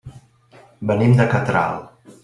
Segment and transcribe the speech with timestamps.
[0.93, 1.79] Venim de Catral.